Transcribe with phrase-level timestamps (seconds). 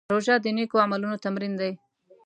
[0.13, 1.71] روژه د نېکو عملونو تمرین دی.